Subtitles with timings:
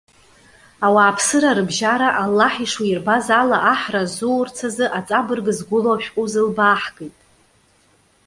[0.85, 7.17] Ауааԥсыра рыбжьара Аллаҳ ишуирбаз ала аҳра рзуурц азы аҵабырг згәылоу ашәҟәы узылбааҳгеит.